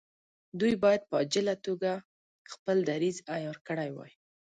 [0.59, 1.91] دوی باید په عاجله توګه
[2.53, 4.11] خپل دریځ عیار کړی وای.